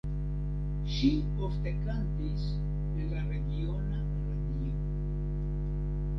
[0.93, 1.09] Ŝi
[1.47, 4.75] ofte kantis en la regiona radio.